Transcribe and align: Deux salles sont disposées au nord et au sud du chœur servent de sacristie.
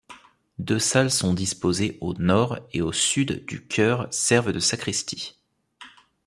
Deux 0.57 0.79
salles 0.79 1.11
sont 1.11 1.31
disposées 1.35 1.99
au 2.01 2.15
nord 2.15 2.57
et 2.73 2.81
au 2.81 2.91
sud 2.91 3.45
du 3.45 3.67
chœur 3.67 4.07
servent 4.11 4.51
de 4.51 4.57
sacristie. 4.57 5.37